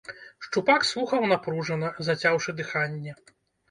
[0.45, 3.21] Шчупак слухаў напружана, зацяўшы дыханне.